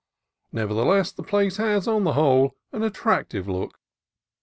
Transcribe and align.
Nevertheless, 0.51 1.11
the 1.11 1.21
place 1.21 1.57
has, 1.57 1.87
on 1.87 2.05
the 2.05 2.13
whole, 2.13 2.55
an 2.71 2.81
attrac 2.81 3.29
tive 3.29 3.47
look. 3.47 3.79